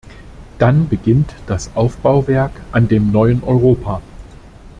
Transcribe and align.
Dann 0.57 0.87
beginnt 0.89 1.31
das 1.45 1.75
Aufbauwerk 1.75 2.53
an 2.71 2.87
dem 2.87 3.11
neuen 3.11 3.43
Europa. 3.43 4.01